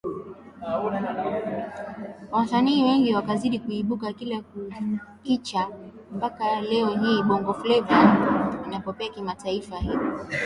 [2.31, 5.67] wasanii wengi wakazidi kuibuka kila kukicha
[6.11, 7.97] mpaka leo hii Bongo Fleva
[8.67, 9.99] inapopepea kimataifa Hip